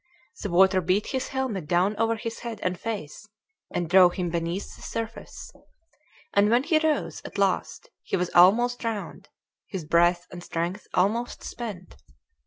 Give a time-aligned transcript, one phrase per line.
[0.41, 3.27] The water beat his helmet down over his head and face
[3.71, 5.51] and drove him beneath the surface;
[6.33, 9.29] and when he rose at last he was almost drowned,
[9.67, 11.97] his breath and strength almost spent.